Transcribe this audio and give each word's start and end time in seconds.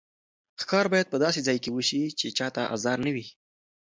ښکار 0.61 0.85
باید 0.93 1.11
په 1.13 1.17
داسې 1.25 1.39
ځای 1.47 1.57
کې 1.63 1.73
وشي 1.75 2.01
چې 2.19 2.27
چا 2.37 2.47
ته 2.55 2.61
ازار 2.75 2.97
نه 3.05 3.11
وي. 3.15 3.25